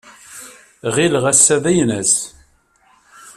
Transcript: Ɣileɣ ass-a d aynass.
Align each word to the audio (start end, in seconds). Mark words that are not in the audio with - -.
Ɣileɣ 0.95 1.23
ass-a 1.31 1.57
d 1.63 1.65
aynass. 1.71 2.13